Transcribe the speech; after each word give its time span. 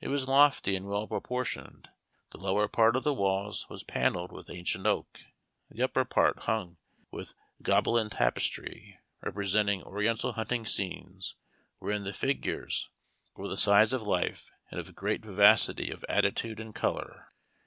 It 0.00 0.08
was 0.08 0.26
lofty 0.26 0.76
and 0.76 0.86
well 0.86 1.06
proportioned; 1.06 1.90
the 2.32 2.38
lower 2.38 2.68
part 2.68 2.96
of 2.96 3.04
the 3.04 3.12
walls 3.12 3.68
was 3.68 3.82
panelled 3.82 4.32
with 4.32 4.48
ancient 4.48 4.86
oak, 4.86 5.20
the 5.70 5.82
upper 5.82 6.06
part 6.06 6.38
hung 6.44 6.78
with 7.10 7.34
gobelin 7.60 8.08
tapestry, 8.08 8.98
representing 9.20 9.82
oriental 9.82 10.32
hunting 10.32 10.64
scenes, 10.64 11.34
wherein 11.80 12.04
the 12.04 12.14
figures 12.14 12.88
were 13.36 13.44
of 13.44 13.50
the 13.50 13.58
size 13.58 13.92
of 13.92 14.00
life, 14.00 14.50
and 14.70 14.80
of 14.80 14.94
great 14.94 15.22
vivacity 15.22 15.90
of 15.90 16.02
attitude 16.08 16.60
and 16.60 16.74
color. 16.74 17.28